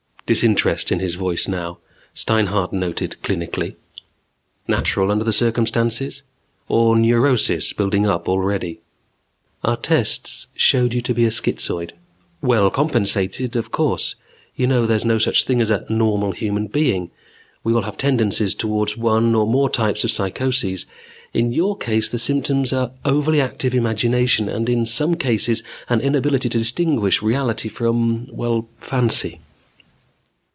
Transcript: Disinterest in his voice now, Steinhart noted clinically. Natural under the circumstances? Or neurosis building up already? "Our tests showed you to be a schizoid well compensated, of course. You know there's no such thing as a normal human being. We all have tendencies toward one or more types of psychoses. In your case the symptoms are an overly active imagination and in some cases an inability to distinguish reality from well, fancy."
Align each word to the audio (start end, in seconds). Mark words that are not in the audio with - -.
Disinterest 0.33 0.93
in 0.93 1.01
his 1.01 1.15
voice 1.15 1.45
now, 1.49 1.79
Steinhart 2.13 2.71
noted 2.71 3.17
clinically. 3.21 3.75
Natural 4.65 5.11
under 5.11 5.25
the 5.25 5.33
circumstances? 5.33 6.23
Or 6.69 6.95
neurosis 6.95 7.73
building 7.73 8.05
up 8.05 8.29
already? 8.29 8.79
"Our 9.61 9.75
tests 9.75 10.47
showed 10.55 10.93
you 10.93 11.01
to 11.01 11.13
be 11.13 11.25
a 11.25 11.31
schizoid 11.31 11.91
well 12.41 12.69
compensated, 12.69 13.57
of 13.57 13.71
course. 13.73 14.15
You 14.55 14.67
know 14.67 14.85
there's 14.85 15.03
no 15.03 15.17
such 15.17 15.43
thing 15.43 15.59
as 15.59 15.69
a 15.69 15.85
normal 15.89 16.31
human 16.31 16.67
being. 16.67 17.11
We 17.65 17.73
all 17.73 17.81
have 17.81 17.97
tendencies 17.97 18.55
toward 18.55 18.91
one 18.91 19.35
or 19.35 19.45
more 19.45 19.69
types 19.69 20.05
of 20.05 20.11
psychoses. 20.11 20.85
In 21.33 21.51
your 21.51 21.75
case 21.75 22.07
the 22.07 22.17
symptoms 22.17 22.71
are 22.71 22.85
an 22.85 22.91
overly 23.03 23.41
active 23.41 23.75
imagination 23.75 24.47
and 24.47 24.69
in 24.69 24.85
some 24.85 25.15
cases 25.15 25.61
an 25.89 25.99
inability 25.99 26.47
to 26.47 26.57
distinguish 26.57 27.21
reality 27.21 27.67
from 27.67 28.27
well, 28.33 28.69
fancy." 28.79 29.41